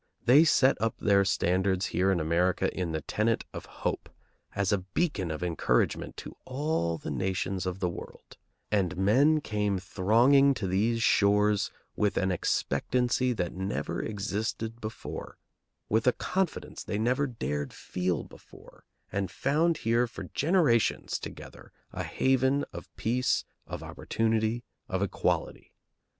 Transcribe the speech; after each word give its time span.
They 0.25 0.45
set 0.45 0.81
up 0.81 0.97
their 0.97 1.23
standards 1.23 1.85
here 1.93 2.11
in 2.11 2.19
America 2.19 2.75
in 2.75 2.91
the 2.91 3.01
tenet 3.03 3.45
of 3.53 3.67
hope, 3.67 4.09
as 4.55 4.71
a 4.71 4.79
beacon 4.79 5.29
of 5.29 5.43
encouragement 5.43 6.17
to 6.17 6.35
all 6.43 6.97
the 6.97 7.11
nations 7.11 7.67
of 7.67 7.79
the 7.81 7.87
world; 7.87 8.35
and 8.71 8.97
men 8.97 9.41
came 9.41 9.77
thronging 9.77 10.55
to 10.55 10.65
these 10.65 11.03
shores 11.03 11.69
with 11.95 12.17
an 12.17 12.31
expectancy 12.31 13.31
that 13.33 13.53
never 13.53 14.01
existed 14.01 14.81
before, 14.81 15.37
with 15.87 16.07
a 16.07 16.13
confidence 16.13 16.83
they 16.83 16.97
never 16.97 17.27
dared 17.27 17.71
feel 17.71 18.23
before, 18.23 18.85
and 19.11 19.29
found 19.29 19.77
here 19.85 20.07
for 20.07 20.23
generations 20.33 21.19
together 21.19 21.71
a 21.93 22.01
haven 22.01 22.65
of 22.73 22.89
peace, 22.95 23.45
of 23.67 23.83
opportunity, 23.83 24.63
of 24.89 25.03
equality. 25.03 25.75